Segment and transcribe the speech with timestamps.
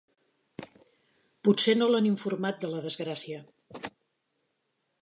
[1.49, 3.43] Potser no l'han informat de la desgràcia.